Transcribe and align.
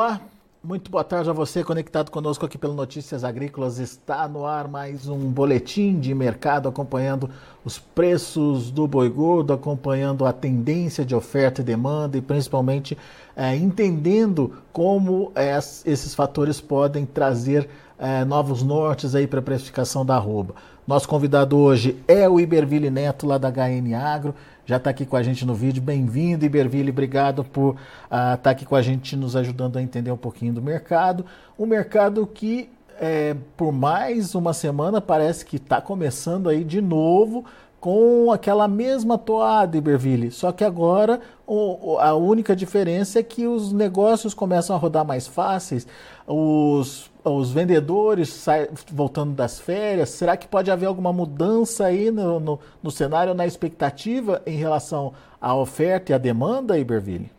Olá, 0.00 0.20
muito 0.62 0.92
boa 0.92 1.02
tarde 1.02 1.28
a 1.28 1.32
você 1.32 1.64
conectado 1.64 2.12
conosco 2.12 2.46
aqui 2.46 2.56
pelo 2.56 2.72
Notícias 2.72 3.24
Agrícolas. 3.24 3.80
Está 3.80 4.28
no 4.28 4.46
ar 4.46 4.68
mais 4.68 5.08
um 5.08 5.18
boletim 5.18 5.98
de 5.98 6.14
mercado 6.14 6.68
acompanhando 6.68 7.28
os 7.64 7.80
preços 7.80 8.70
do 8.70 8.86
boi 8.86 9.08
gordo, 9.08 9.52
acompanhando 9.52 10.24
a 10.24 10.32
tendência 10.32 11.04
de 11.04 11.16
oferta 11.16 11.62
e 11.62 11.64
demanda 11.64 12.16
e 12.16 12.20
principalmente 12.20 12.96
é, 13.38 13.56
entendendo 13.56 14.52
como 14.72 15.30
é, 15.34 15.56
esses 15.56 16.14
fatores 16.14 16.60
podem 16.60 17.06
trazer 17.06 17.68
é, 17.96 18.24
novos 18.24 18.62
nortes 18.62 19.14
aí 19.14 19.26
para 19.26 19.38
a 19.38 19.42
precificação 19.42 20.04
da 20.04 20.16
arroba. 20.16 20.56
Nosso 20.84 21.08
convidado 21.08 21.56
hoje 21.56 21.96
é 22.08 22.28
o 22.28 22.40
Iberville 22.40 22.90
Neto, 22.90 23.26
lá 23.26 23.38
da 23.38 23.48
HN 23.48 23.94
Agro 23.94 24.34
já 24.68 24.76
está 24.76 24.90
aqui 24.90 25.06
com 25.06 25.16
a 25.16 25.22
gente 25.22 25.46
no 25.46 25.54
vídeo. 25.54 25.82
Bem-vindo, 25.82 26.44
Iberville. 26.44 26.90
Obrigado 26.90 27.42
por 27.42 27.76
estar 28.04 28.34
uh, 28.34 28.36
tá 28.36 28.50
aqui 28.50 28.66
com 28.66 28.76
a 28.76 28.82
gente, 28.82 29.16
nos 29.16 29.34
ajudando 29.34 29.78
a 29.78 29.82
entender 29.82 30.10
um 30.10 30.16
pouquinho 30.16 30.52
do 30.52 30.60
mercado. 30.60 31.24
Um 31.58 31.64
mercado 31.64 32.26
que, 32.26 32.68
é, 33.00 33.34
por 33.56 33.72
mais 33.72 34.34
uma 34.34 34.52
semana, 34.52 35.00
parece 35.00 35.42
que 35.46 35.56
está 35.56 35.80
começando 35.80 36.50
aí 36.50 36.64
de 36.64 36.82
novo 36.82 37.46
com 37.80 38.32
aquela 38.32 38.66
mesma 38.66 39.16
toada, 39.16 39.76
Iberville. 39.76 40.30
Só 40.30 40.50
que 40.50 40.64
agora 40.64 41.20
o, 41.46 41.98
a 41.98 42.14
única 42.14 42.54
diferença 42.54 43.20
é 43.20 43.22
que 43.22 43.46
os 43.46 43.72
negócios 43.72 44.34
começam 44.34 44.74
a 44.74 44.78
rodar 44.78 45.06
mais 45.06 45.26
fáceis, 45.26 45.86
os, 46.26 47.10
os 47.24 47.52
vendedores 47.52 48.44
voltando 48.92 49.32
das 49.32 49.60
férias. 49.60 50.10
Será 50.10 50.36
que 50.36 50.48
pode 50.48 50.70
haver 50.70 50.86
alguma 50.86 51.12
mudança 51.12 51.86
aí 51.86 52.10
no, 52.10 52.40
no, 52.40 52.60
no 52.82 52.90
cenário, 52.90 53.34
na 53.34 53.46
expectativa 53.46 54.42
em 54.44 54.56
relação 54.56 55.12
à 55.40 55.54
oferta 55.54 56.12
e 56.12 56.14
à 56.14 56.18
demanda, 56.18 56.78
Iberville? 56.78 57.30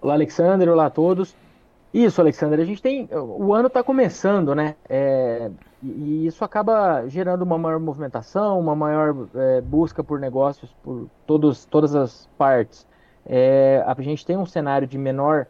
Olá, 0.00 0.14
Alexandre. 0.14 0.68
Olá 0.68 0.86
a 0.86 0.90
todos. 0.90 1.34
Isso, 1.94 2.20
Alexandre. 2.20 2.60
A 2.60 2.64
gente 2.64 2.82
tem. 2.82 3.08
O 3.12 3.54
ano 3.54 3.68
está 3.68 3.82
começando, 3.82 4.54
né? 4.54 4.74
É, 4.88 5.50
e, 5.82 6.26
isso 6.26 6.44
acaba 6.44 7.06
gerando 7.08 7.42
uma 7.42 7.58
maior 7.58 7.80
movimentação, 7.80 8.58
uma 8.58 8.74
maior 8.74 9.28
é, 9.34 9.60
busca 9.60 10.02
por 10.02 10.20
negócios 10.20 10.72
por 10.82 11.08
todos, 11.26 11.64
todas 11.64 11.94
as 11.94 12.28
partes. 12.38 12.86
É, 13.26 13.82
a 13.86 13.94
gente 14.02 14.24
tem 14.24 14.36
um 14.36 14.46
cenário 14.46 14.86
de 14.86 14.98
menor 14.98 15.46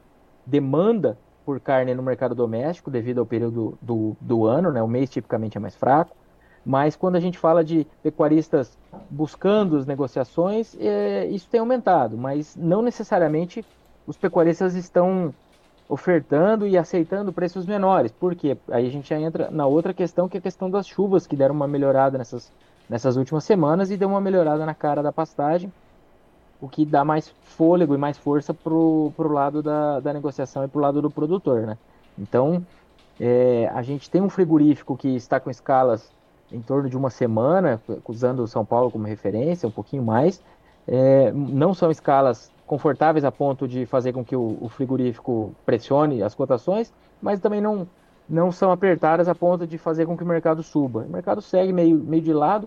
demanda 0.47 1.19
por 1.45 1.61
carne 1.61 1.95
no 1.95 2.03
mercado 2.03 2.35
doméstico 2.35 2.91
devido 2.91 3.19
ao 3.19 3.27
período 3.27 3.79
do, 3.81 4.17
do 4.21 4.47
ano, 4.47 4.71
né? 4.71 4.83
O 4.83 4.89
mês 4.89 5.11
tipicamente 5.11 5.57
é 5.57 5.61
mais 5.61 5.75
fraco. 5.75 6.17
Mas 6.65 6.95
quando 6.95 7.17
a 7.17 7.21
gente 7.21 7.39
fala 7.39 7.65
de 7.65 7.87
pecuaristas 8.03 8.79
buscando 9.11 9.77
as 9.77 9.87
negociações, 9.87 10.77
é, 10.79 11.27
isso 11.27 11.49
tem 11.51 11.59
aumentado, 11.59 12.17
mas 12.17 12.55
não 12.57 12.83
necessariamente 12.83 13.65
os 14.07 14.17
pecuaristas 14.17 14.75
estão 14.75 15.35
ofertando 15.93 16.67
e 16.67 16.79
aceitando 16.79 17.35
preços 17.35 17.67
menores. 17.67 18.11
Por 18.11 18.35
quê? 18.35 18.57
Aí 18.71 18.87
a 18.87 18.91
gente 18.91 19.11
já 19.11 19.21
entra 19.21 19.51
na 19.51 19.67
outra 19.67 19.93
questão, 19.93 20.27
que 20.27 20.39
é 20.39 20.41
a 20.41 20.43
questão 20.43 20.71
das 20.71 20.87
chuvas, 20.87 21.27
que 21.27 21.37
deram 21.37 21.55
uma 21.55 21.69
melhorada 21.69 22.17
nessas, 22.17 22.51
nessas 22.89 23.19
últimas 23.19 23.45
semanas 23.45 23.91
e 23.91 23.97
deu 23.99 24.09
uma 24.09 24.21
melhorada 24.21 24.65
na 24.65 24.73
cara 24.73 25.03
da 25.03 25.13
pastagem, 25.13 25.71
o 26.63 26.67
que 26.67 26.87
dá 26.87 27.05
mais 27.05 27.29
fôlego 27.43 27.95
e 27.95 27.99
mais 27.99 28.17
força 28.17 28.55
para 28.55 28.73
o 28.73 29.13
lado 29.19 29.63
da, 29.63 30.01
da 30.01 30.15
negociação 30.15 30.65
e 30.65 30.69
para 30.69 30.79
o 30.79 30.81
lado 30.81 31.03
do 31.03 31.11
produtor. 31.11 31.61
Né? 31.67 31.77
Então, 32.19 32.65
é, 33.21 33.71
a 33.75 33.83
gente 33.83 34.09
tem 34.09 34.23
um 34.23 34.31
frigorífico 34.31 34.97
que 34.97 35.15
está 35.15 35.39
com 35.39 35.51
escalas 35.51 36.11
em 36.51 36.63
torno 36.63 36.89
de 36.89 36.97
uma 36.97 37.11
semana, 37.11 37.83
usando 38.09 38.47
São 38.47 38.65
Paulo 38.65 38.91
como 38.91 39.07
referência, 39.07 39.69
um 39.69 39.73
pouquinho 39.73 40.03
mais. 40.03 40.43
É, 40.87 41.31
não 41.33 41.75
são 41.75 41.91
escalas 41.91 42.51
confortáveis 42.73 43.23
a 43.23 43.31
ponto 43.31 43.69
de 43.69 43.85
fazer 43.85 44.15
com 44.15 44.25
que 44.25 44.35
o, 44.35 44.57
o 44.59 44.67
frigorífico 44.67 45.55
pressione 45.67 46.23
as 46.23 46.35
cotações, 46.35 46.91
mas 47.21 47.39
também 47.39 47.61
não, 47.61 47.87
não 48.27 48.51
são 48.51 48.73
apertadas 48.73 49.29
a 49.29 49.35
ponto 49.35 49.67
de 49.67 49.77
fazer 49.77 50.07
com 50.07 50.17
que 50.17 50.25
o 50.25 50.27
mercado 50.27 50.63
suba. 50.63 51.05
O 51.07 51.13
mercado 51.13 51.43
segue 51.43 51.71
meio, 51.71 51.99
meio 51.99 52.23
de 52.23 52.33
lado, 52.33 52.67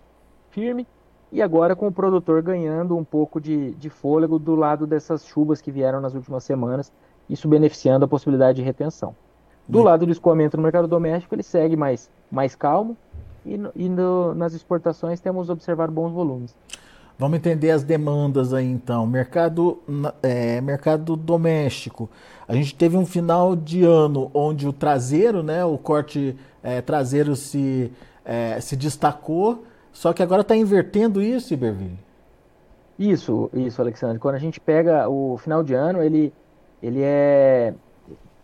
firme, 0.52 0.86
e 1.32 1.42
agora 1.42 1.76
com 1.76 1.88
o 1.88 1.92
produtor 1.92 2.44
ganhando 2.44 2.96
um 2.96 3.04
pouco 3.04 3.42
de, 3.42 3.72
de 3.72 3.90
fôlego 3.90 4.38
do 4.38 4.54
lado 4.54 4.86
dessas 4.86 5.26
chuvas 5.26 5.60
que 5.60 5.72
vieram 5.72 6.00
nas 6.00 6.14
últimas 6.14 6.44
semanas, 6.44 6.94
isso 7.28 7.48
beneficiando 7.48 8.06
a 8.06 8.08
possibilidade 8.08 8.58
de 8.58 8.62
retenção. 8.62 9.16
Do 9.68 9.82
lado 9.82 10.06
do 10.06 10.12
escoamento 10.12 10.56
no 10.56 10.62
mercado 10.62 10.88
doméstico, 10.88 11.34
ele 11.34 11.42
segue 11.42 11.76
mais, 11.76 12.12
mais 12.30 12.54
calmo, 12.54 12.96
e, 13.44 13.60
e 13.76 13.90
no, 13.90 14.36
nas 14.36 14.54
exportações 14.54 15.20
temos 15.20 15.50
observado 15.50 15.92
bons 15.92 16.12
volumes. 16.12 16.56
Vamos 17.18 17.38
entender 17.38 17.72
as 17.72 17.84
demandas 17.84 18.54
aí 18.54 18.70
então. 18.70 19.08
Mercado, 19.08 19.80
é, 20.22 20.60
mercado 20.60 21.16
doméstico. 21.16 22.10
A 22.48 22.54
gente 22.54 22.76
teve 22.76 22.98
um 22.98 23.06
final 23.06 23.56
de 23.56 23.84
ano 23.84 24.30
onde 24.34 24.68
o 24.68 24.74
traseiro, 24.74 25.42
né, 25.42 25.64
o 25.64 25.78
corte 25.78 26.36
é, 26.62 26.82
traseiro 26.82 27.36
se, 27.36 27.92
é, 28.24 28.60
se 28.60 28.76
destacou, 28.76 29.64
só 29.94 30.12
que 30.12 30.22
agora 30.22 30.42
está 30.42 30.56
invertendo 30.56 31.22
isso, 31.22 31.54
Iberville. 31.54 31.98
Isso, 33.00 33.50
isso, 33.54 33.82
Alexandre. 33.82 34.20
Quando 34.20 34.36
a 34.36 34.40
gente 34.40 34.60
pega 34.60 35.08
o 35.10 35.38
final 35.38 35.64
de 35.64 35.74
ano, 35.74 36.04
ele, 36.04 36.34
ele 36.84 37.00
é 37.02 37.74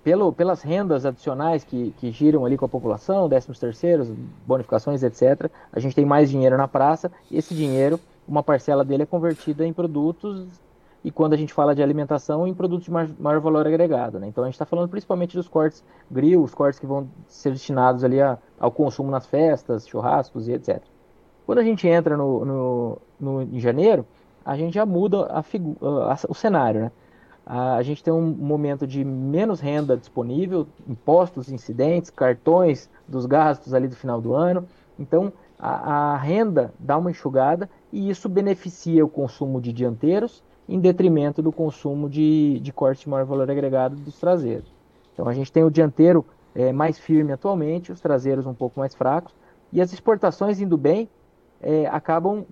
pelo, 0.04 0.32
pelas 0.32 0.62
rendas 0.62 1.06
adicionais 1.06 1.64
que, 1.64 1.94
que 1.98 2.10
giram 2.12 2.46
ali 2.46 2.58
com 2.58 2.66
a 2.66 2.70
população, 2.70 3.30
décimos 3.30 3.60
terceiros, 3.60 4.10
bonificações, 4.48 5.04
etc. 5.04 5.50
A 5.72 5.80
gente 5.80 5.96
tem 5.96 6.06
mais 6.06 6.30
dinheiro 6.30 6.58
na 6.58 6.68
praça. 6.68 7.12
Esse 7.32 7.54
dinheiro 7.54 8.00
uma 8.28 8.44
parcela 8.44 8.84
dele 8.84 9.04
é 9.04 9.06
convertida 9.06 9.66
em 9.66 9.74
produtos 9.74 10.48
e 11.04 11.10
quando 11.12 11.34
a 11.34 11.38
gente 11.38 11.54
fala 11.54 11.74
de 11.74 11.82
alimentação, 11.82 12.48
em 12.48 12.54
produtos 12.54 12.86
de 12.86 12.92
maior, 12.92 13.40
valor 13.40 13.66
agregado. 13.66 14.20
Né? 14.20 14.28
Então 14.28 14.44
a 14.44 14.48
gente 14.48 14.54
está 14.54 14.66
falando 14.66 14.90
principalmente 14.90 15.36
dos 15.36 15.48
cortes 15.48 15.84
grill, 16.10 16.44
os 16.44 16.54
cortes 16.54 16.80
que 16.80 16.86
vão 16.86 17.08
ser 17.28 17.52
destinados 17.52 18.04
ali 18.04 18.22
a, 18.22 18.38
ao 18.60 18.72
consumo 18.72 19.10
nas 19.10 19.26
festas, 19.26 19.88
churrascos 19.88 20.48
e 20.48 20.54
etc. 20.54 20.82
Quando 21.46 21.58
a 21.58 21.64
gente 21.64 21.88
entra 21.88 22.16
no, 22.16 22.46
no, 22.46 22.98
no 23.20 23.42
em 23.42 23.60
janeiro, 23.60 24.06
a 24.46 24.56
gente 24.56 24.74
já 24.76 24.86
muda 24.86 25.26
a 25.26 25.40
a, 25.40 26.18
o 26.30 26.36
cenário. 26.36 26.82
Né? 26.82 26.92
A, 27.46 27.76
a 27.76 27.82
gente 27.82 28.04
tem 28.04 28.14
um 28.14 28.22
momento 28.22 28.86
de 28.86 29.04
menos 29.04 29.60
renda 29.60 29.98
disponível, 29.98 30.68
impostos, 30.88 31.52
incidentes, 31.52 32.12
cartões 32.12 32.88
dos 33.08 33.26
gastos 33.26 33.74
ali 33.74 33.88
do 33.88 33.96
final 33.96 34.22
do 34.22 34.36
ano. 34.36 34.68
Então 35.00 35.34
a 35.58 36.18
renda 36.18 36.74
dá 36.80 36.98
uma 36.98 37.12
enxugada 37.12 37.70
e 37.92 38.10
isso 38.10 38.30
beneficia 38.30 39.04
o 39.04 39.10
consumo 39.10 39.60
de 39.60 39.74
dianteiros 39.74 40.44
em 40.68 40.80
detrimento 40.80 41.42
do 41.42 41.52
consumo 41.52 42.10
de, 42.10 42.60
de 42.60 42.72
corte 42.72 43.04
de 43.04 43.10
maior 43.10 43.26
valor 43.26 43.50
agregado 43.50 43.96
dos 43.96 44.20
traseiros. 44.20 44.72
Então 45.14 45.28
a 45.28 45.34
gente 45.34 45.52
tem 45.52 45.64
o 45.64 45.72
dianteiro 45.72 46.26
é, 46.56 46.72
mais 46.72 46.98
firme 46.98 47.32
atualmente, 47.32 47.92
os 47.92 48.00
traseiros 48.00 48.46
um 48.46 48.54
pouco 48.54 48.80
mais 48.80 48.96
fracos, 48.96 49.34
e 49.72 49.82
as 49.82 49.92
exportações 49.94 50.60
indo 50.60 50.78
bem 50.78 51.10
é, 51.62 51.88
acabam 51.88 52.46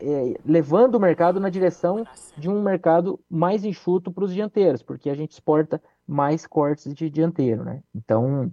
é, 0.00 0.34
levando 0.44 0.96
o 0.96 1.00
mercado 1.00 1.40
na 1.40 1.48
direção 1.48 2.06
de 2.36 2.48
um 2.48 2.62
mercado 2.62 3.18
mais 3.28 3.64
enxuto 3.64 4.12
para 4.12 4.24
os 4.24 4.32
dianteiros, 4.32 4.82
porque 4.82 5.10
a 5.10 5.14
gente 5.14 5.32
exporta 5.32 5.82
mais 6.06 6.46
cortes 6.46 6.92
de 6.94 7.08
dianteiro, 7.08 7.64
né? 7.64 7.82
Então, 7.94 8.50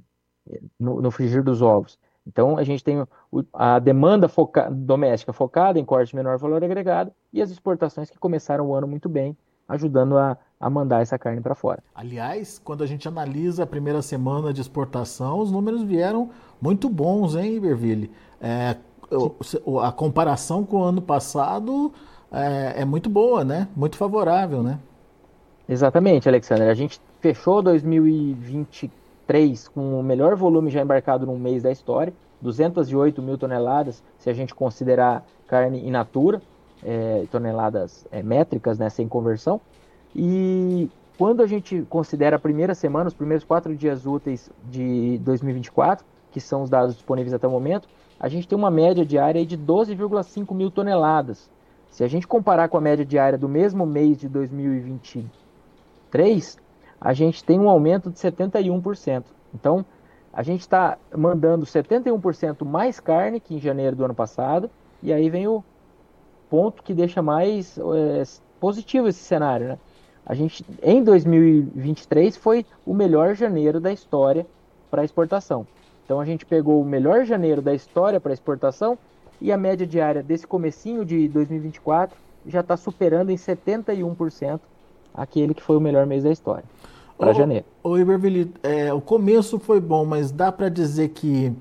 no, 0.79 1.01
no 1.01 1.11
frigir 1.11 1.43
dos 1.43 1.61
ovos. 1.61 1.99
Então, 2.29 2.57
a 2.59 2.63
gente 2.63 2.83
tem 2.83 3.03
a 3.51 3.79
demanda 3.79 4.29
foca 4.29 4.69
doméstica 4.69 5.33
focada 5.33 5.79
em 5.79 5.85
corte 5.85 6.11
de 6.11 6.15
menor 6.15 6.37
valor 6.37 6.63
agregado 6.63 7.11
e 7.33 7.41
as 7.41 7.49
exportações 7.49 8.09
que 8.09 8.19
começaram 8.19 8.67
o 8.67 8.75
ano 8.75 8.87
muito 8.87 9.09
bem, 9.09 9.35
ajudando 9.67 10.15
a, 10.15 10.37
a 10.59 10.69
mandar 10.69 11.01
essa 11.01 11.17
carne 11.17 11.41
para 11.41 11.55
fora. 11.55 11.83
Aliás, 11.95 12.61
quando 12.63 12.83
a 12.83 12.87
gente 12.87 13.07
analisa 13.07 13.63
a 13.63 13.67
primeira 13.67 14.01
semana 14.03 14.53
de 14.53 14.61
exportação, 14.61 15.39
os 15.39 15.51
números 15.51 15.81
vieram 15.81 16.29
muito 16.61 16.87
bons, 16.87 17.35
hein, 17.35 17.55
Iberville? 17.55 18.11
É, 18.39 18.77
a 19.81 19.91
comparação 19.91 20.63
com 20.63 20.77
o 20.77 20.83
ano 20.83 21.01
passado 21.01 21.91
é, 22.31 22.81
é 22.81 22.85
muito 22.85 23.09
boa, 23.09 23.43
né? 23.43 23.67
Muito 23.75 23.97
favorável, 23.97 24.61
né? 24.61 24.77
Exatamente, 25.67 26.29
Alexandre. 26.29 26.69
A 26.69 26.75
gente 26.75 27.01
fechou 27.19 27.63
2023 27.63 28.98
3 29.29 29.67
com 29.67 29.99
o 29.99 30.01
melhor 30.01 30.35
volume 30.35 30.71
já 30.71 30.81
embarcado 30.81 31.23
num 31.23 31.37
mês 31.37 31.61
da 31.61 31.71
história, 31.71 32.11
208 32.41 33.21
mil 33.21 33.37
toneladas, 33.37 34.03
se 34.17 34.27
a 34.27 34.33
gente 34.33 34.55
considerar 34.55 35.23
carne 35.45 35.87
in 35.87 35.91
natura, 35.91 36.41
é, 36.83 37.27
toneladas 37.29 38.07
é, 38.11 38.23
métricas, 38.23 38.79
né, 38.79 38.89
sem 38.89 39.07
conversão. 39.07 39.61
E 40.15 40.89
quando 41.15 41.43
a 41.43 41.45
gente 41.45 41.85
considera 41.87 42.37
a 42.37 42.39
primeira 42.39 42.73
semana, 42.73 43.07
os 43.07 43.13
primeiros 43.13 43.43
quatro 43.43 43.75
dias 43.75 44.07
úteis 44.07 44.49
de 44.67 45.19
2024, 45.19 46.03
que 46.31 46.41
são 46.41 46.63
os 46.63 46.69
dados 46.71 46.95
disponíveis 46.95 47.31
até 47.31 47.47
o 47.47 47.51
momento, 47.51 47.87
a 48.19 48.27
gente 48.27 48.47
tem 48.47 48.57
uma 48.57 48.71
média 48.71 49.05
diária 49.05 49.45
de 49.45 49.55
12,5 49.55 50.55
mil 50.55 50.71
toneladas. 50.71 51.51
Se 51.91 52.03
a 52.03 52.07
gente 52.07 52.27
comparar 52.27 52.67
com 52.67 52.77
a 52.77 52.81
média 52.81 53.05
diária 53.05 53.37
do 53.37 53.47
mesmo 53.47 53.85
mês 53.85 54.17
de 54.17 54.27
2023, 54.27 56.57
a 56.99 57.13
gente 57.13 57.43
tem 57.43 57.59
um 57.59 57.69
aumento 57.69 58.09
de 58.09 58.17
71%. 58.19 59.23
Então, 59.53 59.85
a 60.31 60.43
gente 60.43 60.61
está 60.61 60.97
mandando 61.15 61.65
71% 61.65 62.65
mais 62.65 62.99
carne 62.99 63.39
que 63.39 63.55
em 63.55 63.59
janeiro 63.59 63.95
do 63.95 64.05
ano 64.05 64.13
passado, 64.13 64.69
e 65.01 65.11
aí 65.11 65.29
vem 65.29 65.47
o 65.47 65.63
ponto 66.49 66.83
que 66.83 66.93
deixa 66.93 67.21
mais 67.21 67.77
é, 67.77 68.23
positivo 68.59 69.07
esse 69.07 69.19
cenário. 69.19 69.69
Né? 69.69 69.79
a 70.29 70.35
gente 70.35 70.63
em 70.83 71.03
2023 71.03 72.37
foi 72.37 72.63
o 72.85 72.93
melhor 72.93 73.33
janeiro 73.33 73.79
da 73.79 73.91
história 73.91 74.45
para 74.91 75.03
exportação. 75.03 75.65
Então 76.05 76.19
a 76.21 76.25
gente 76.25 76.45
pegou 76.45 76.79
o 76.79 76.85
melhor 76.85 77.25
janeiro 77.25 77.63
da 77.63 77.73
história 77.73 78.19
para 78.19 78.31
exportação 78.31 78.95
e 79.41 79.51
a 79.51 79.57
média 79.57 79.87
diária 79.87 80.21
desse 80.21 80.45
comecinho 80.45 81.03
de 81.03 81.27
2024 81.29 82.15
já 82.45 82.59
está 82.59 82.77
superando 82.77 83.31
em 83.31 83.35
71% 83.35 84.59
aquele 85.13 85.53
que 85.53 85.61
foi 85.61 85.77
o 85.77 85.81
melhor 85.81 86.05
mês 86.05 86.23
da 86.23 86.31
história 86.31 86.65
para 87.19 87.33
janeiro. 87.33 87.65
O 87.83 87.97
Iberville, 87.97 88.53
é, 88.63 88.93
o 88.93 89.01
começo 89.01 89.59
foi 89.59 89.81
bom, 89.81 90.05
mas 90.05 90.31
dá 90.31 90.51
para 90.51 90.69
dizer 90.69 91.09
que 91.09 91.53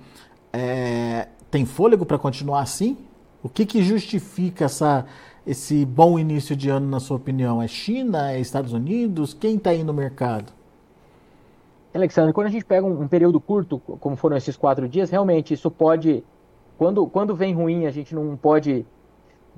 é, 0.53 1.27
tem 1.51 1.67
fôlego 1.67 2.07
para 2.07 2.17
continuar 2.17 2.61
assim? 2.61 2.97
O 3.43 3.49
que, 3.49 3.67
que 3.67 3.83
justifica 3.83 4.67
essa, 4.67 5.05
esse 5.45 5.85
bom 5.85 6.17
início 6.17 6.55
de 6.55 6.71
ano, 6.71 6.89
na 6.89 7.01
sua 7.01 7.17
opinião? 7.17 7.61
É 7.61 7.67
China? 7.67 8.33
É 8.33 8.41
Estados 8.41 8.73
Unidos? 8.73 9.35
Quem 9.35 9.57
está 9.57 9.71
aí 9.71 9.83
no 9.83 9.93
mercado? 9.93 10.53
Alexandre, 11.93 12.33
quando 12.33 12.47
a 12.47 12.51
gente 12.51 12.65
pega 12.65 12.87
um, 12.87 13.03
um, 13.03 13.09
período 13.09 13.41
curto, 13.41 13.81
como 13.81 14.15
foram 14.15 14.37
esses 14.37 14.57
quatro 14.57 14.89
dias, 14.89 15.11
realmente 15.11 15.55
isso 15.55 15.71
pode. 15.71 16.23
Quando, 16.77 17.05
quando 17.09 17.35
vem 17.35 17.53
ruim, 17.53 17.87
a 17.87 17.91
gente 17.91 18.15
não 18.15 18.37
pode 18.37 18.87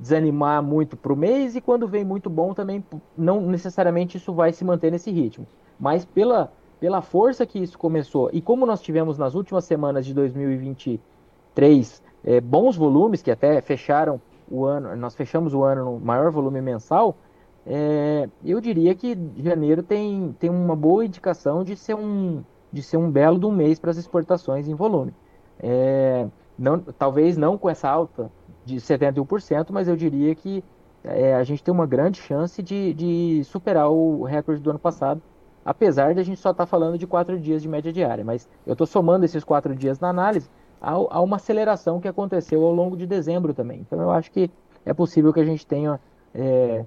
desanimar 0.00 0.62
muito 0.62 0.97
para 0.97 1.12
o 1.12 1.17
mês, 1.17 1.55
e 1.55 1.61
quando 1.61 1.87
vem 1.87 2.05
muito 2.05 2.29
bom 2.29 2.55
também, 2.55 2.82
não 3.17 3.43
necessariamente 3.43 4.17
isso 4.17 4.32
vai 4.32 4.52
se 4.52 4.64
manter 4.64 4.91
nesse 4.91 5.11
ritmo 5.11 5.47
mas 5.81 6.05
pela, 6.05 6.52
pela 6.79 7.00
força 7.00 7.47
que 7.47 7.58
isso 7.58 7.79
começou 7.79 8.29
e 8.32 8.43
como 8.43 8.67
nós 8.67 8.82
tivemos 8.82 9.17
nas 9.17 9.35
últimas 9.35 9.64
semanas 9.64 10.05
de 10.05 10.12
2023 10.12 12.02
é, 12.23 12.41
bons 12.41 12.76
volumes 12.76 13.23
que 13.23 13.31
até 13.31 13.62
fecharam 13.62 14.20
o 14.49 14.64
ano, 14.67 14.94
nós 14.97 15.14
fechamos 15.14 15.55
o 15.55 15.62
ano 15.64 15.85
no 15.85 15.99
maior 15.99 16.31
volume 16.31 16.61
mensal, 16.61 17.17
é, 17.64 18.29
eu 18.44 18.61
diria 18.61 18.94
que 18.94 19.17
janeiro 19.37 19.82
tem, 19.82 20.35
tem 20.38 20.50
uma 20.50 20.76
boa 20.76 21.05
indicação 21.05 21.62
de 21.62 21.76
ser 21.76 21.94
um, 21.94 22.43
de 22.73 22.82
ser 22.82 22.96
um 22.96 23.11
belo 23.11 23.38
de 23.38 23.46
um 23.46 23.53
mês 23.53 23.79
para 23.79 23.91
as 23.93 23.96
exportações 23.96 24.69
em 24.69 24.75
volume. 24.75 25.14
É, 25.58 26.26
não, 26.58 26.81
talvez 26.81 27.37
não 27.37 27.56
com 27.56 27.70
essa 27.70 27.88
alta 27.88 28.31
de 28.65 28.77
71%, 28.77 29.69
mas 29.71 29.89
eu 29.89 29.97
diria 29.97 30.35
que 30.35 30.62
é, 31.03 31.35
a 31.35 31.43
gente 31.43 31.62
tem 31.62 31.73
uma 31.73 31.87
grande 31.87 32.21
chance 32.21 32.62
de, 32.62 32.93
de 32.95 33.45
superar 33.45 33.91
o 33.91 34.23
recorde 34.25 34.61
do 34.61 34.71
ano 34.71 34.79
passado, 34.79 35.23
apesar 35.65 36.15
de 36.15 36.21
a 36.21 36.23
gente 36.23 36.39
só 36.39 36.51
estar 36.51 36.65
tá 36.65 36.67
falando 36.67 36.99
de 36.99 37.07
quatro 37.07 37.39
dias 37.39 37.62
de 37.62 37.69
média 37.69 37.93
diária. 37.93 38.25
Mas 38.25 38.49
eu 38.67 38.73
estou 38.73 38.87
somando 38.87 39.25
esses 39.25 39.45
quatro 39.45 39.75
dias 39.75 39.99
na 39.99 40.09
análise 40.09 40.49
a, 40.81 40.93
a, 40.93 41.21
uma 41.21 41.37
aceleração 41.37 42.01
que 42.01 42.09
aconteceu 42.09 42.65
ao 42.65 42.73
longo 42.73 42.97
de 42.97 43.07
dezembro 43.07 43.53
também. 43.53 43.81
Então 43.81 44.01
eu 44.01 44.11
acho 44.11 44.31
que 44.31 44.51
é 44.85 44.95
possível 44.95 45.33
que 45.33 45.41
a 45.41 45.45
gente 45.45 45.67
tenha 45.67 46.01
é, 46.35 46.85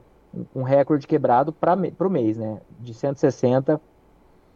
um 0.56 0.64
recorde 0.64 1.06
quebrado 1.06 1.54
para 1.54 1.76
o 1.76 2.10
mês, 2.10 2.38
né? 2.38 2.60
De 2.80 2.94
160 2.94 3.80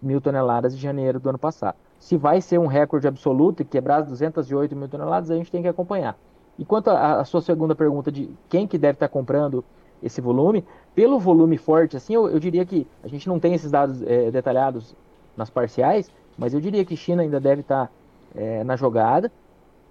mil 0.01 0.19
toneladas 0.19 0.75
de 0.75 0.81
janeiro 0.81 1.19
do 1.19 1.29
ano 1.29 1.37
passado. 1.37 1.75
Se 1.99 2.17
vai 2.17 2.41
ser 2.41 2.59
um 2.59 2.67
recorde 2.67 3.07
absoluto 3.07 3.61
e 3.61 3.65
quebrar 3.65 3.97
as 3.97 4.07
208 4.07 4.75
mil 4.75 4.87
toneladas, 4.87 5.31
a 5.31 5.35
gente 5.35 5.51
tem 5.51 5.61
que 5.61 5.67
acompanhar. 5.67 6.17
E 6.57 6.65
quanto 6.65 6.89
à 6.89 7.23
sua 7.23 7.41
segunda 7.41 7.75
pergunta 7.75 8.11
de 8.11 8.29
quem 8.49 8.67
que 8.67 8.77
deve 8.77 8.93
estar 8.95 9.07
comprando 9.07 9.63
esse 10.01 10.21
volume. 10.21 10.65
Pelo 10.93 11.19
volume 11.19 11.57
forte, 11.57 11.97
assim, 11.97 12.13
eu, 12.13 12.29
eu 12.29 12.39
diria 12.39 12.65
que 12.65 12.87
a 13.03 13.07
gente 13.07 13.27
não 13.27 13.39
tem 13.39 13.53
esses 13.53 13.71
dados 13.71 14.01
é, 14.03 14.31
detalhados 14.31 14.95
nas 15.35 15.49
parciais, 15.49 16.11
mas 16.37 16.53
eu 16.53 16.61
diria 16.61 16.83
que 16.83 16.95
China 16.95 17.21
ainda 17.21 17.39
deve 17.39 17.61
estar 17.61 17.91
é, 18.35 18.63
na 18.63 18.75
jogada. 18.75 19.31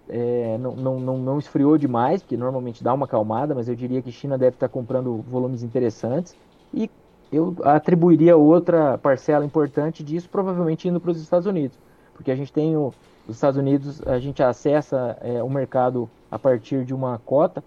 É, 0.09 0.57
não, 0.59 0.77
não, 0.77 1.01
não, 1.01 1.19
não, 1.19 1.39
esfriou 1.39 1.77
demais, 1.77 2.23
porque 2.23 2.37
normalmente 2.37 2.83
dá 2.83 2.95
uma 2.95 3.09
calmada, 3.09 3.55
mas 3.55 3.69
eu 3.69 3.75
diria 3.75 4.01
que 4.01 4.13
China 4.13 4.39
deve 4.39 4.55
estar 4.55 4.69
comprando 4.69 5.17
volumes 5.29 5.63
interessantes. 5.63 6.37
E 6.73 6.89
eu 7.33 7.57
atribuiria 7.65 8.37
outra 8.37 8.97
parcela 8.99 9.45
importante 9.45 10.05
disso, 10.05 10.29
provavelmente 10.29 10.89
indo 10.89 11.01
para 11.01 11.11
os 11.11 11.21
Estados 11.21 11.47
Unidos, 11.47 11.77
porque 12.15 12.31
a 12.31 12.37
gente 12.37 12.53
tem 12.53 12.77
o, 12.77 12.95
os 13.29 13.37
Estados 13.37 13.59
Unidos, 13.59 14.01
a 14.07 14.19
gente 14.19 14.43
acessa 14.43 15.17
é, 15.21 15.43
o 15.43 15.51
mercado 15.51 16.09
a 16.31 16.39
partir 16.39 16.85
de 16.85 16.95
uma 16.95 17.19
cota 17.19 17.63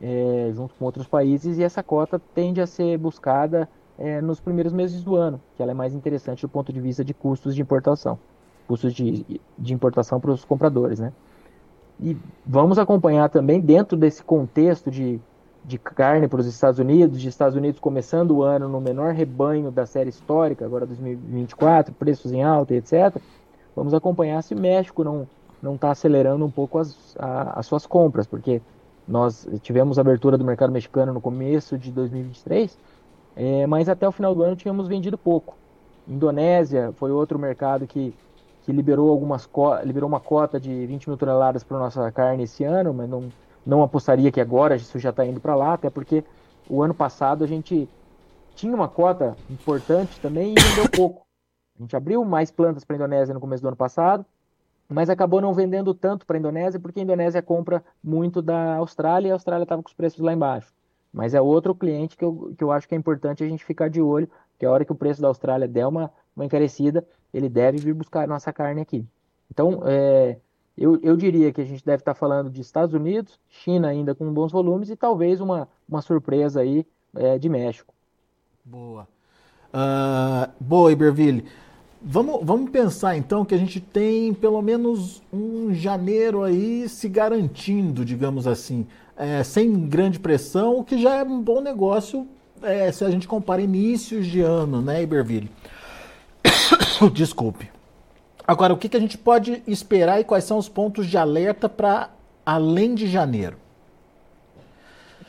é, 0.00 0.50
junto 0.54 0.74
com 0.74 0.84
outros 0.84 1.06
países, 1.06 1.58
e 1.58 1.62
essa 1.62 1.82
cota 1.82 2.20
tende 2.34 2.60
a 2.60 2.66
ser 2.66 2.98
buscada 2.98 3.68
é, 3.98 4.20
nos 4.20 4.40
primeiros 4.40 4.72
meses 4.72 5.02
do 5.02 5.16
ano, 5.16 5.40
que 5.56 5.62
ela 5.62 5.72
é 5.72 5.74
mais 5.74 5.94
interessante 5.94 6.42
do 6.42 6.48
ponto 6.48 6.72
de 6.72 6.80
vista 6.80 7.04
de 7.04 7.14
custos 7.14 7.54
de 7.54 7.62
importação, 7.62 8.18
custos 8.68 8.92
de, 8.92 9.40
de 9.58 9.74
importação 9.74 10.20
para 10.20 10.30
os 10.30 10.44
compradores, 10.44 10.98
né? 10.98 11.12
E 11.98 12.14
vamos 12.44 12.78
acompanhar 12.78 13.30
também 13.30 13.58
dentro 13.58 13.96
desse 13.96 14.22
contexto 14.22 14.90
de, 14.90 15.18
de 15.64 15.78
carne 15.78 16.28
para 16.28 16.40
os 16.40 16.46
Estados 16.46 16.78
Unidos, 16.78 17.18
de 17.18 17.28
Estados 17.28 17.56
Unidos 17.56 17.80
começando 17.80 18.32
o 18.32 18.42
ano 18.42 18.68
no 18.68 18.82
menor 18.82 19.14
rebanho 19.14 19.70
da 19.70 19.86
série 19.86 20.10
histórica, 20.10 20.66
agora 20.66 20.84
2024, 20.84 21.94
preços 21.94 22.32
em 22.32 22.42
alta, 22.42 22.74
etc. 22.74 23.16
Vamos 23.76 23.94
acompanhar 23.94 24.42
se 24.42 24.54
o 24.54 24.58
México 24.58 25.04
não 25.04 25.28
não 25.62 25.74
está 25.74 25.90
acelerando 25.90 26.44
um 26.44 26.50
pouco 26.50 26.78
as, 26.78 27.16
a, 27.18 27.58
as 27.58 27.66
suas 27.66 27.86
compras, 27.86 28.26
porque 28.26 28.60
nós 29.06 29.48
tivemos 29.62 29.98
abertura 29.98 30.36
do 30.36 30.44
mercado 30.44 30.72
mexicano 30.72 31.12
no 31.12 31.20
começo 31.20 31.78
de 31.78 31.90
2023, 31.92 32.78
é, 33.36 33.66
mas 33.66 33.88
até 33.88 34.06
o 34.06 34.12
final 34.12 34.34
do 34.34 34.42
ano 34.42 34.56
tínhamos 34.56 34.88
vendido 34.88 35.16
pouco. 35.16 35.56
Indonésia 36.08 36.92
foi 36.96 37.10
outro 37.10 37.38
mercado 37.38 37.86
que, 37.86 38.14
que 38.64 38.72
liberou 38.72 39.10
algumas 39.10 39.48
liberou 39.84 40.08
uma 40.08 40.20
cota 40.20 40.58
de 40.58 40.86
20 40.86 41.08
mil 41.08 41.16
toneladas 41.16 41.64
para 41.64 41.78
nossa 41.78 42.10
carne 42.12 42.44
esse 42.44 42.64
ano, 42.64 42.92
mas 42.94 43.08
não, 43.08 43.28
não 43.64 43.82
apostaria 43.82 44.30
que 44.30 44.40
agora 44.40 44.76
isso 44.76 44.98
já 44.98 45.10
está 45.10 45.24
indo 45.26 45.40
para 45.40 45.54
lá, 45.54 45.74
até 45.74 45.90
porque 45.90 46.24
o 46.68 46.82
ano 46.82 46.94
passado 46.94 47.44
a 47.44 47.46
gente 47.46 47.88
tinha 48.54 48.74
uma 48.74 48.88
cota 48.88 49.36
importante 49.50 50.18
também 50.20 50.52
e 50.52 50.60
vendeu 50.60 50.88
pouco. 50.88 51.25
A 51.78 51.82
gente 51.82 51.96
abriu 51.96 52.24
mais 52.24 52.50
plantas 52.50 52.84
para 52.84 52.96
a 52.96 52.98
Indonésia 52.98 53.34
no 53.34 53.40
começo 53.40 53.62
do 53.62 53.68
ano 53.68 53.76
passado, 53.76 54.24
mas 54.88 55.10
acabou 55.10 55.40
não 55.40 55.52
vendendo 55.52 55.92
tanto 55.94 56.24
para 56.24 56.36
a 56.36 56.40
Indonésia, 56.40 56.80
porque 56.80 57.00
a 57.00 57.02
Indonésia 57.02 57.42
compra 57.42 57.84
muito 58.02 58.40
da 58.40 58.76
Austrália 58.76 59.28
e 59.28 59.30
a 59.30 59.34
Austrália 59.34 59.64
estava 59.64 59.82
com 59.82 59.88
os 59.88 59.94
preços 59.94 60.20
lá 60.20 60.32
embaixo. 60.32 60.72
Mas 61.12 61.34
é 61.34 61.40
outro 61.40 61.74
cliente 61.74 62.16
que 62.16 62.24
eu, 62.24 62.54
que 62.56 62.62
eu 62.62 62.70
acho 62.70 62.88
que 62.88 62.94
é 62.94 62.98
importante 62.98 63.42
a 63.42 63.48
gente 63.48 63.64
ficar 63.64 63.88
de 63.88 64.00
olho, 64.00 64.28
que 64.58 64.64
a 64.64 64.70
hora 64.70 64.84
que 64.84 64.92
o 64.92 64.94
preço 64.94 65.20
da 65.20 65.28
Austrália 65.28 65.66
der 65.66 65.86
uma, 65.86 66.10
uma 66.34 66.44
encarecida, 66.44 67.06
ele 67.32 67.48
deve 67.48 67.78
vir 67.78 67.94
buscar 67.94 68.24
a 68.24 68.26
nossa 68.26 68.52
carne 68.52 68.80
aqui. 68.80 69.04
Então, 69.50 69.82
é, 69.84 70.36
eu, 70.76 71.00
eu 71.02 71.16
diria 71.16 71.52
que 71.52 71.60
a 71.60 71.64
gente 71.64 71.84
deve 71.84 72.02
estar 72.02 72.14
falando 72.14 72.50
de 72.50 72.60
Estados 72.60 72.94
Unidos, 72.94 73.38
China 73.48 73.88
ainda 73.88 74.14
com 74.14 74.32
bons 74.32 74.52
volumes 74.52 74.90
e 74.90 74.96
talvez 74.96 75.40
uma, 75.40 75.68
uma 75.88 76.02
surpresa 76.02 76.60
aí 76.60 76.86
é, 77.14 77.38
de 77.38 77.48
México. 77.48 77.94
Boa. 78.64 79.08
Uh, 79.72 80.52
boa, 80.60 80.92
Iberville. 80.92 81.46
Vamos, 82.02 82.40
vamos 82.44 82.70
pensar 82.70 83.16
então 83.16 83.44
que 83.44 83.54
a 83.54 83.58
gente 83.58 83.80
tem 83.80 84.32
pelo 84.34 84.60
menos 84.62 85.22
um 85.32 85.72
janeiro 85.74 86.42
aí 86.42 86.88
se 86.88 87.08
garantindo, 87.08 88.04
digamos 88.04 88.46
assim, 88.46 88.86
é, 89.16 89.42
sem 89.42 89.88
grande 89.88 90.20
pressão, 90.20 90.78
o 90.78 90.84
que 90.84 91.00
já 91.00 91.16
é 91.16 91.22
um 91.22 91.40
bom 91.40 91.60
negócio 91.60 92.28
é, 92.62 92.90
se 92.92 93.04
a 93.04 93.10
gente 93.10 93.26
compara 93.26 93.60
inícios 93.62 94.26
de 94.26 94.40
ano, 94.40 94.80
né, 94.82 95.02
Iberville? 95.02 95.50
Desculpe. 97.12 97.70
Agora, 98.46 98.72
o 98.72 98.76
que, 98.76 98.88
que 98.88 98.96
a 98.96 99.00
gente 99.00 99.18
pode 99.18 99.62
esperar 99.66 100.20
e 100.20 100.24
quais 100.24 100.44
são 100.44 100.58
os 100.58 100.68
pontos 100.68 101.06
de 101.06 101.18
alerta 101.18 101.68
para 101.68 102.10
além 102.44 102.94
de 102.94 103.06
janeiro? 103.06 103.56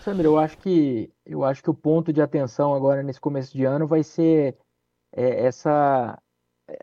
Sandro, 0.03 0.25
eu 0.25 0.37
acho 0.37 0.57
que 0.59 1.11
eu 1.25 1.43
acho 1.43 1.61
que 1.63 1.69
o 1.69 1.73
ponto 1.73 2.13
de 2.13 2.21
atenção 2.21 2.73
agora 2.73 3.03
nesse 3.03 3.19
começo 3.19 3.51
de 3.57 3.65
ano 3.65 3.87
vai 3.87 4.03
ser 4.03 4.55
é, 5.13 5.45
essa 5.45 6.17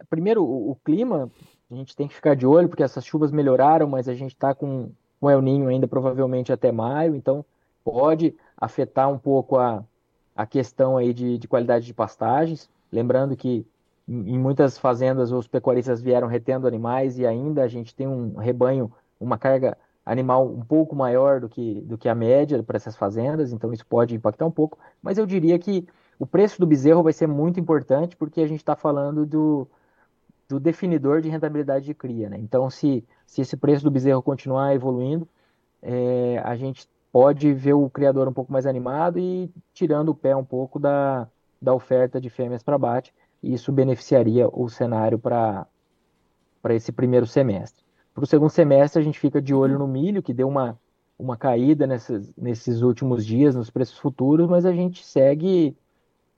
primeiro, 0.09 0.45
o, 0.45 0.71
o, 0.71 0.77
clima, 0.77 1.31
a 1.71 1.75
gente 1.75 1.97
tem 1.97 2.09
que 2.09 2.15
ficar 2.15 2.35
de 2.35 2.47
olho, 2.47 2.69
porque 2.69 2.83
essas 2.83 3.05
chuvas 3.05 3.31
melhoraram, 3.31 3.89
mas 3.89 4.09
a 4.09 4.15
gente 4.15 4.33
está 4.33 4.55
com 4.55 4.91
o 5.21 5.31
El 5.31 5.43
Ninho 5.43 5.69
ainda 5.69 5.89
provavelmente 5.89 6.53
até 6.53 6.71
maio, 6.71 7.15
então 7.15 7.45
pode 7.83 8.35
afetar 8.57 9.11
um 9.11 9.19
pouco 9.19 9.59
a, 9.59 9.85
a 10.35 10.47
questão 10.47 10.97
aí 10.97 11.13
de, 11.13 11.39
de 11.39 11.49
qualidade 11.49 11.87
de 11.87 11.95
pastagens. 11.95 12.69
Lembrando 12.91 13.37
que 13.37 13.67
em, 14.09 14.35
em 14.35 14.39
muitas 14.39 14.79
fazendas 14.79 15.33
os 15.33 15.47
pecuaristas 15.47 16.01
vieram 16.01 16.29
retendo 16.29 16.67
animais 16.67 17.19
e 17.19 17.27
ainda 17.27 17.63
a 17.63 17.69
gente 17.69 17.95
tem 17.95 18.07
um 18.07 18.37
rebanho, 18.37 18.93
uma 19.21 19.39
carga 19.39 19.77
animal 20.05 20.47
um 20.47 20.63
pouco 20.63 20.95
maior 20.95 21.41
do 21.41 21.49
que, 21.49 21.81
do 21.83 21.97
que 21.97 22.09
a 22.09 22.15
média 22.15 22.63
para 22.63 22.77
essas 22.77 22.95
fazendas, 22.95 23.53
então 23.53 23.73
isso 23.73 23.87
pode 23.87 24.15
impactar 24.15 24.45
um 24.45 24.51
pouco, 24.51 24.79
mas 25.03 25.17
eu 25.17 25.25
diria 25.25 25.59
que 25.59 25.87
o 26.19 26.27
preço 26.27 26.61
do 26.61 26.67
bezerro 26.67 27.03
vai 27.03 27.13
ser 27.13 27.27
muito 27.27 27.59
importante 27.59 28.17
porque 28.17 28.41
a 28.41 28.47
gente 28.47 28.61
está 28.61 28.77
falando 28.77 29.27
do, 29.27 29.69
do 30.49 30.61
definidor 30.61 31.21
de 31.21 31.29
rentabilidade 31.29 31.85
de 31.85 31.95
cria. 31.95 32.29
Né? 32.29 32.39
Então, 32.39 32.71
se, 32.71 33.05
se 33.27 33.41
esse 33.41 33.57
preço 33.57 33.85
do 33.85 33.91
bezerro 33.91 34.23
continuar 34.23 34.75
evoluindo, 34.75 35.29
é, 35.83 36.41
a 36.45 36.57
gente 36.57 36.89
pode 37.13 37.53
ver 37.53 37.75
o 37.75 37.89
criador 37.89 38.27
um 38.27 38.33
pouco 38.33 38.53
mais 38.53 38.67
animado 38.67 39.19
e 39.19 39.51
tirando 39.73 40.09
o 40.09 40.15
pé 40.15 40.35
um 40.35 40.45
pouco 40.45 40.79
da, 40.79 41.29
da 41.61 41.75
oferta 41.75 42.21
de 42.21 42.29
fêmeas 42.29 42.63
para 42.63 42.77
abate, 42.77 43.15
isso 43.43 43.71
beneficiaria 43.71 44.49
o 44.49 44.69
cenário 44.69 45.19
para 45.19 45.67
esse 46.71 46.91
primeiro 46.91 47.27
semestre. 47.27 47.85
Para 48.15 48.25
o 48.25 48.27
segundo 48.27 48.51
semestre, 48.51 49.01
a 49.01 49.05
gente 49.05 49.19
fica 49.19 49.41
de 49.41 49.53
olho 49.53 49.79
no 49.79 49.87
milho, 49.87 50.23
que 50.23 50.33
deu 50.33 50.49
uma, 50.49 50.79
uma 51.19 51.37
caída 51.37 51.87
nesses, 51.87 52.33
nesses 52.37 52.81
últimos 52.81 53.25
dias 53.25 53.55
nos 53.55 53.71
preços 53.71 53.99
futuros, 53.99 54.49
mas 54.49 54.65
a 54.65 54.73
gente 54.73 55.05
segue 55.05 55.77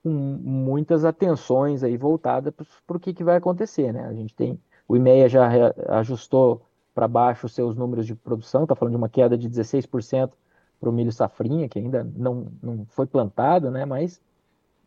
com 0.03 0.09
muitas 0.09 1.05
atenções 1.05 1.83
aí 1.83 1.97
voltadas 1.97 2.53
para 2.85 2.97
o 2.97 2.99
que, 2.99 3.13
que 3.13 3.23
vai 3.23 3.37
acontecer, 3.37 3.91
né? 3.91 4.05
A 4.05 4.13
gente 4.13 4.33
tem 4.33 4.59
o 4.87 4.95
IMEA 4.95 5.27
já 5.27 5.49
ajustou 5.89 6.61
para 6.95 7.07
baixo 7.07 7.45
os 7.45 7.53
seus 7.53 7.75
números 7.75 8.07
de 8.07 8.15
produção, 8.15 8.63
está 8.63 8.75
falando 8.75 8.93
de 8.93 8.97
uma 8.97 9.09
queda 9.09 9.37
de 9.37 9.49
16% 9.49 10.31
para 10.79 10.89
o 10.89 10.93
milho 10.93 11.11
safrinha, 11.11 11.67
que 11.67 11.77
ainda 11.77 12.07
não, 12.15 12.47
não 12.61 12.85
foi 12.85 13.05
plantado, 13.05 13.69
né? 13.69 13.85
Mas 13.85 14.21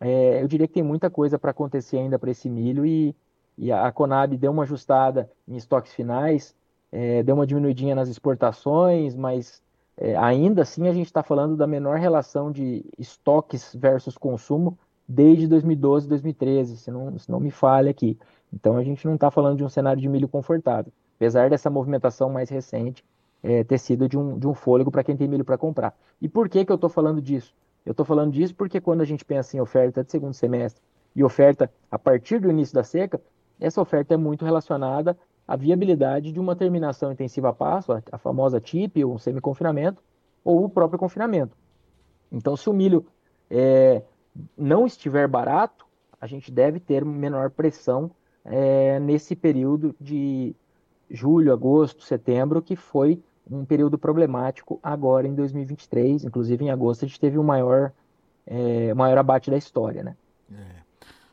é, 0.01 0.43
eu 0.43 0.49
diria 0.49 0.67
que 0.67 0.75
tem 0.75 0.83
muita 0.83 1.11
coisa 1.11 1.39
para 1.39 1.51
acontecer 1.51 1.99
ainda 1.99 2.19
para 2.19 2.31
esse 2.31 2.49
milho 2.49 2.87
e, 2.87 3.15
e, 3.59 3.71
a 3.71 3.93
Conab 3.93 4.37
deu 4.37 4.51
uma 4.51 4.63
ajustada 4.63 5.31
em 5.47 5.57
estoques 5.57 5.93
finais, 5.93 6.55
é, 6.91 7.23
deu 7.23 7.35
uma 7.35 7.47
diminuidinha 7.47 7.95
nas 7.95 8.09
exportações, 8.09 9.15
mas 9.15 9.63
é, 9.97 10.17
ainda 10.17 10.63
assim 10.63 10.89
a 10.89 10.93
gente 10.93 11.07
está 11.07 11.23
falando 11.23 11.57
da 11.57 11.67
menor 11.67 11.99
relação 11.99 12.51
de 12.51 12.85
estoques 12.99 13.75
versus 13.75 14.17
consumo 14.17 14.79
desde 15.11 15.49
2012, 15.49 16.09
2013, 16.09 16.77
se 16.77 16.91
não, 16.91 17.19
se 17.19 17.29
não 17.29 17.41
me 17.41 17.51
falha 17.51 17.91
aqui. 17.91 18.17
Então 18.53 18.77
a 18.77 18.85
gente 18.85 19.05
não 19.05 19.15
está 19.15 19.29
falando 19.29 19.57
de 19.57 19.65
um 19.65 19.69
cenário 19.69 20.01
de 20.01 20.09
milho 20.09 20.29
confortável, 20.29 20.93
apesar 21.17 21.51
dessa 21.51 21.69
movimentação 21.69 22.31
mais 22.31 22.49
recente 22.49 23.05
é, 23.43 23.65
ter 23.65 23.79
sido 23.79 24.09
de 24.09 24.17
um, 24.17 24.39
de 24.39 24.47
um 24.47 24.55
fôlego 24.55 24.89
para 24.89 25.03
quem 25.03 25.17
tem 25.17 25.27
milho 25.27 25.45
para 25.45 25.59
comprar. 25.59 25.99
E 26.23 26.29
por 26.29 26.49
que, 26.49 26.65
que 26.65 26.71
eu 26.71 26.77
estou 26.77 26.89
falando 26.89 27.21
disso? 27.21 27.53
Eu 27.85 27.91
estou 27.91 28.07
falando 28.07 28.33
disso 28.33 28.55
porque 28.55 28.81
quando 28.81 29.01
a 29.01 29.05
gente 29.05 29.25
pensa 29.25 29.57
em 29.57 29.61
oferta 29.61 30.05
de 30.05 30.13
segundo 30.13 30.33
semestre 30.33 30.81
e 31.17 31.25
oferta 31.25 31.69
a 31.91 31.99
partir 31.99 32.39
do 32.41 32.49
início 32.49 32.75
da 32.75 32.85
seca, 32.85 33.21
essa 33.59 33.81
oferta 33.81 34.15
é 34.15 34.17
muito 34.17 34.45
relacionada 34.45 35.19
à 35.47 35.57
viabilidade 35.57 36.31
de 36.31 36.39
uma 36.39 36.55
terminação 36.55 37.11
intensiva 37.11 37.49
a 37.49 37.53
passo, 37.53 37.93
a, 37.93 38.03
a 38.13 38.19
famosa 38.19 38.61
TIP, 38.61 39.05
ou 39.05 39.15
um 39.15 39.19
semi-confinamento, 39.19 40.01
ou 40.45 40.65
o 40.65 40.69
próprio 40.69 41.01
confinamento. 41.01 41.57
Então, 42.31 42.57
se 42.57 42.71
o 42.71 42.73
milho 42.73 43.05
é, 43.51 44.03
não 44.57 44.87
estiver 44.87 45.27
barato, 45.29 45.87
a 46.21 46.27
gente 46.27 46.51
deve 46.51 46.79
ter 46.79 47.05
menor 47.05 47.51
pressão 47.51 48.11
é, 48.45 48.99
nesse 49.01 49.35
período 49.35 49.95
de 50.01 50.55
julho, 51.11 51.53
agosto, 51.53 52.05
setembro, 52.05 52.63
que 52.63 52.77
foi 52.77 53.23
um 53.51 53.65
período 53.65 53.99
problemático 53.99 54.79
agora 54.83 55.27
em 55.27 55.35
2023. 55.35 56.25
Inclusive, 56.25 56.65
em 56.65 56.71
agosto, 56.71 57.05
a 57.05 57.09
gente 57.09 57.19
teve 57.19 57.39
o 57.39 57.45
maior, 57.45 57.93
é, 58.47 58.95
maior 58.95 59.19
abate 59.19 59.51
da 59.51 59.57
história, 59.57 60.03
né? 60.03 60.17
É. 60.53 60.81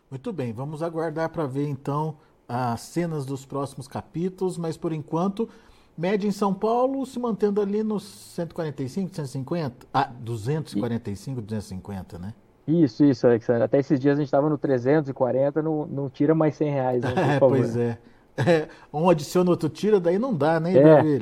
Muito 0.10 0.32
bem, 0.32 0.54
vamos 0.54 0.82
aguardar 0.82 1.30
para 1.30 1.46
ver 1.46 1.68
então 1.68 2.18
as 2.48 2.80
cenas 2.80 3.26
dos 3.26 3.46
próximos 3.46 3.90
capítulos, 3.90 4.58
mas 4.58 4.78
por 4.78 4.94
enquanto, 4.94 5.50
média 5.98 6.28
em 6.28 6.32
São 6.32 6.54
Paulo 6.54 7.06
se 7.06 7.20
mantendo 7.20 7.60
ali 7.62 7.84
nos 7.84 8.04
145, 8.04 9.14
150, 9.14 9.88
ah, 9.94 10.06
245, 10.06 11.42
250, 11.42 12.18
né? 12.18 12.34
Isso, 12.68 13.06
isso, 13.06 13.26
Alexandre. 13.26 13.64
Até 13.64 13.80
esses 13.80 14.00
dias 14.00 14.18
a 14.18 14.22
gente 14.22 14.28
estava 14.28 14.50
no 14.50 14.58
340, 14.58 15.62
não, 15.62 15.86
não 15.86 16.10
tira 16.10 16.36
mais 16.36 16.56
100 16.56 16.70
reais, 16.70 17.02
né, 17.02 17.14
é, 17.36 17.40
pois 17.40 17.78
é. 17.78 17.98
É, 18.38 18.68
um 18.94 19.10
adiciona, 19.10 19.50
outro 19.50 19.70
tira, 19.70 20.00
daí 20.00 20.20
não 20.20 20.34
dá, 20.34 20.60
né, 20.60 20.74
é. 20.76 21.22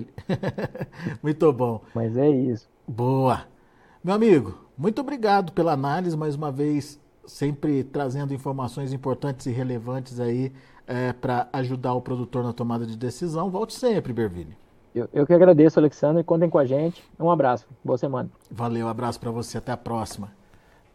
muito 1.21 1.53
bom. 1.53 1.81
Mas 1.93 2.17
é 2.17 2.29
isso. 2.29 2.67
Boa. 2.87 3.43
Meu 4.03 4.15
amigo, 4.15 4.57
muito 4.77 4.99
obrigado 4.99 5.53
pela 5.53 5.73
análise, 5.73 6.17
mais 6.17 6.35
uma 6.35 6.51
vez, 6.51 6.99
sempre 7.25 7.83
trazendo 7.83 8.33
informações 8.33 8.91
importantes 8.91 9.45
e 9.45 9.51
relevantes 9.51 10.19
aí 10.19 10.51
é, 10.87 11.13
para 11.13 11.47
ajudar 11.53 11.93
o 11.93 12.01
produtor 12.01 12.43
na 12.43 12.53
tomada 12.53 12.85
de 12.85 12.97
decisão. 12.97 13.49
Volte 13.49 13.73
sempre, 13.73 14.11
Berville. 14.11 14.57
Eu, 14.93 15.09
eu 15.13 15.27
que 15.27 15.33
agradeço, 15.33 15.79
Alexandre. 15.79 16.23
Contem 16.23 16.49
com 16.49 16.57
a 16.57 16.65
gente. 16.65 17.03
Um 17.19 17.29
abraço. 17.29 17.67
Boa 17.83 17.97
semana. 17.97 18.29
Valeu, 18.49 18.87
abraço 18.87 19.19
para 19.19 19.29
você. 19.29 19.57
Até 19.57 19.71
a 19.71 19.77
próxima. 19.77 20.31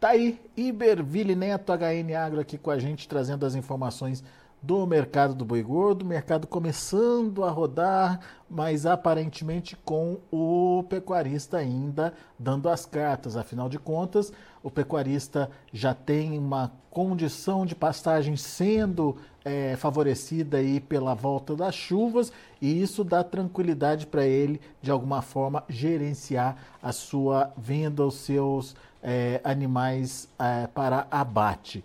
Tá 0.00 0.08
aí, 0.08 0.40
Iberville 0.56 1.36
Neto, 1.36 1.74
HN 1.74 2.14
Agro 2.14 2.40
aqui 2.40 2.56
com 2.56 2.70
a 2.70 2.78
gente, 2.78 3.06
trazendo 3.06 3.44
as 3.44 3.54
informações 3.54 4.24
do 4.62 4.86
mercado 4.86 5.34
do 5.34 5.44
boi 5.44 5.62
gordo, 5.62 6.04
mercado 6.04 6.46
começando 6.46 7.44
a 7.44 7.50
rodar, 7.50 8.20
mas 8.48 8.84
aparentemente 8.84 9.76
com 9.76 10.18
o 10.30 10.84
pecuarista 10.88 11.56
ainda 11.56 12.12
dando 12.38 12.68
as 12.68 12.84
cartas. 12.84 13.36
Afinal 13.36 13.68
de 13.68 13.78
contas, 13.78 14.32
o 14.62 14.70
pecuarista 14.70 15.50
já 15.72 15.94
tem 15.94 16.38
uma 16.38 16.72
condição 16.90 17.64
de 17.64 17.74
pastagem 17.74 18.36
sendo 18.36 19.16
é, 19.44 19.76
favorecida 19.76 20.58
aí 20.58 20.80
pela 20.80 21.14
volta 21.14 21.56
das 21.56 21.74
chuvas 21.74 22.32
e 22.60 22.82
isso 22.82 23.02
dá 23.02 23.24
tranquilidade 23.24 24.06
para 24.06 24.26
ele 24.26 24.60
de 24.82 24.90
alguma 24.90 25.22
forma 25.22 25.64
gerenciar 25.68 26.56
a 26.82 26.92
sua 26.92 27.52
venda, 27.56 28.04
os 28.04 28.16
seus 28.16 28.76
é, 29.02 29.40
animais 29.42 30.28
é, 30.38 30.66
para 30.66 31.06
abate. 31.10 31.82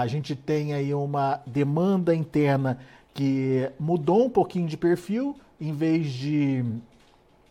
A 0.00 0.06
gente 0.06 0.34
tem 0.34 0.72
aí 0.72 0.94
uma 0.94 1.40
demanda 1.46 2.14
interna 2.14 2.78
que 3.12 3.70
mudou 3.78 4.24
um 4.24 4.30
pouquinho 4.30 4.66
de 4.66 4.76
perfil, 4.76 5.36
em 5.60 5.72
vez 5.72 6.10
de 6.10 6.64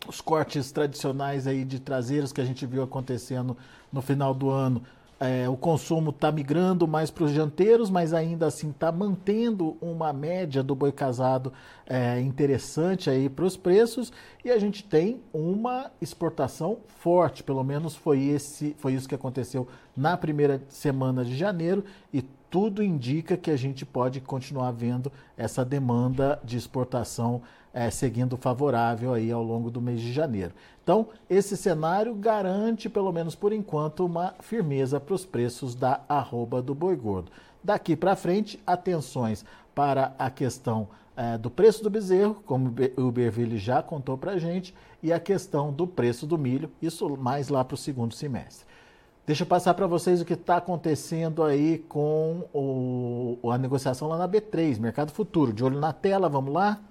os 0.08 0.20
cortes 0.20 0.72
tradicionais 0.72 1.46
aí 1.46 1.64
de 1.64 1.80
traseiros 1.80 2.34
que 2.34 2.42
a 2.42 2.46
gente 2.46 2.66
viu 2.66 2.82
acontecendo 2.82 3.56
no 3.94 4.02
final 4.02 4.34
do 4.34 4.50
ano, 4.50 4.82
é, 5.24 5.48
o 5.48 5.56
consumo 5.56 6.10
está 6.10 6.32
migrando 6.32 6.88
mais 6.88 7.12
para 7.12 7.26
os 7.26 7.32
janteiros, 7.32 7.92
mas 7.92 8.12
ainda 8.12 8.48
assim 8.48 8.72
está 8.72 8.92
mantendo 8.92 9.78
uma 9.80 10.12
média 10.12 10.64
do 10.64 10.74
boi 10.74 10.92
casado 10.92 11.54
é, 11.86 12.20
interessante 12.20 13.08
aí 13.08 13.30
para 13.30 13.46
os 13.46 13.56
preços. 13.56 14.12
E 14.44 14.50
a 14.50 14.58
gente 14.58 14.84
tem 14.84 15.22
uma 15.32 15.92
exportação 16.02 16.80
forte, 16.88 17.44
pelo 17.44 17.64
menos 17.64 17.96
foi 17.96 18.24
esse, 18.24 18.76
foi 18.80 18.94
isso 18.94 19.08
que 19.08 19.14
aconteceu 19.14 19.68
na 19.96 20.18
primeira 20.18 20.60
semana 20.68 21.24
de 21.24 21.38
janeiro 21.38 21.86
e 22.12 22.24
tudo 22.50 22.82
indica 22.82 23.38
que 23.38 23.52
a 23.52 23.56
gente 23.56 23.86
pode 23.86 24.22
continuar 24.22 24.72
vendo 24.72 25.12
essa 25.38 25.64
demanda 25.64 26.40
de 26.44 26.58
exportação 26.58 27.44
é, 27.74 27.90
seguindo 27.90 28.38
favorável 28.38 29.14
aí 29.14 29.32
ao 29.32 29.44
longo 29.44 29.70
do 29.72 29.82
mês 29.82 30.02
de 30.02 30.12
janeiro. 30.12 30.54
Então, 30.84 31.08
esse 31.30 31.56
cenário 31.56 32.14
garante, 32.16 32.90
pelo 32.90 33.12
menos 33.12 33.36
por 33.36 33.54
enquanto, 33.54 34.06
uma 34.06 34.34
firmeza 34.40 35.00
para 35.00 35.16
os 35.16 35.26
preços 35.26 35.76
da 35.76 36.02
arroba 36.10 36.62
do 36.62 36.76
boi 36.76 36.96
gordo. 36.96 37.32
Daqui 37.64 37.96
para 37.96 38.16
frente, 38.16 38.60
atenções 38.66 39.46
para 39.74 40.14
a 40.18 40.30
questão 40.30 40.88
é, 41.16 41.38
do 41.38 41.50
preço 41.50 41.84
do 41.84 41.90
bezerro, 41.90 42.42
como 42.46 42.74
o 42.98 43.12
Berville 43.12 43.58
já 43.58 43.82
contou 43.82 44.18
para 44.18 44.32
a 44.32 44.38
gente, 44.38 44.74
e 45.04 45.14
a 45.14 45.20
questão 45.20 45.72
do 45.72 45.86
preço 45.86 46.26
do 46.26 46.38
milho, 46.38 46.72
isso 46.82 47.08
mais 47.18 47.50
lá 47.50 47.64
para 47.64 47.76
o 47.76 47.78
segundo 47.78 48.14
semestre. 48.14 48.66
Deixa 49.26 49.44
eu 49.44 49.48
passar 49.48 49.76
para 49.76 49.86
vocês 49.86 50.20
o 50.20 50.26
que 50.26 50.34
está 50.34 50.58
acontecendo 50.58 51.44
aí 51.44 51.78
com 51.88 52.44
o, 52.54 53.52
a 53.52 53.58
negociação 53.58 54.08
lá 54.08 54.18
na 54.18 54.28
B3, 54.28 54.80
Mercado 54.80 55.12
Futuro. 55.12 55.54
De 55.54 55.64
olho 55.64 55.80
na 55.80 55.94
tela, 55.94 56.28
vamos 56.28 56.52
lá? 56.52 56.82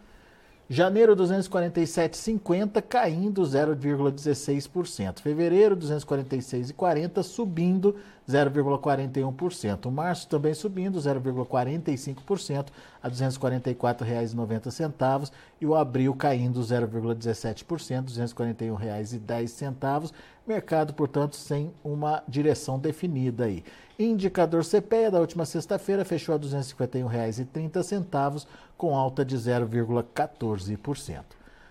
Janeiro 0.73 1.17
247,50 1.17 2.81
caindo 2.81 3.43
0,16%. 3.43 5.19
Fevereiro 5.19 5.77
246,40 5.77 7.25
subindo 7.25 7.97
0,41%. 8.29 9.91
Março 9.91 10.29
também 10.29 10.55
subindo 10.55 11.01
0,45% 11.01 12.69
a 13.03 13.09
R$ 13.09 13.15
244,90 13.15 15.33
e 15.61 15.67
o 15.67 15.75
abril 15.75 16.15
caindo 16.15 16.61
0,17%, 16.61 17.91
R$ 17.91 18.03
241,10. 18.05 20.13
Mercado, 20.47 20.95
portanto, 20.95 21.35
sem 21.35 21.75
uma 21.83 22.23
direção 22.29 22.79
definida 22.79 23.47
aí. 23.47 23.65
Indicador 24.01 24.65
CPEA 24.65 25.11
da 25.11 25.21
última 25.21 25.45
sexta-feira 25.45 26.07
fechou 26.07 26.35
a 26.35 26.39
R$ 26.39 26.45
251,30 26.45 28.47
com 28.75 28.97
alta 28.97 29.23
de 29.23 29.37
0,14%. 29.37 31.23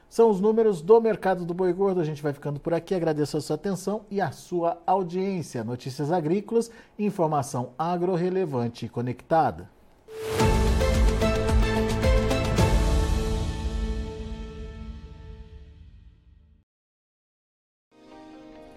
São 0.07 0.29
os 0.29 0.39
números 0.39 0.79
do 0.79 1.01
mercado 1.01 1.43
do 1.43 1.55
boi 1.55 1.74
gordo. 1.74 2.00
A 2.00 2.03
gente 2.03 2.21
vai 2.21 2.31
ficando 2.31 2.59
por 2.59 2.71
aqui. 2.71 2.93
Agradeço 2.93 3.36
a 3.36 3.41
sua 3.41 3.55
atenção 3.55 4.05
e 4.12 4.21
a 4.21 4.29
sua 4.29 4.79
audiência. 4.86 5.63
Notícias 5.63 6.12
agrícolas, 6.12 6.69
informação 7.00 7.71
agro-relevante 7.75 8.86
e 8.86 8.89
conectada. 8.89 9.67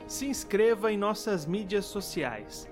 Se 0.07 0.25
inscreva 0.25 0.91
em 0.91 0.97
nossas 0.97 1.45
mídias 1.45 1.85
sociais. 1.85 2.72